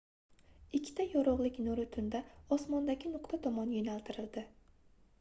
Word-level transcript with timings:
ikkita 0.79 1.05
yorugʻlik 1.11 1.59
nuri 1.67 1.87
tunda 1.97 2.23
osmondagi 2.57 3.15
nuqta 3.15 3.43
tomon 3.47 3.75
yoʻnaltirildi 3.79 4.49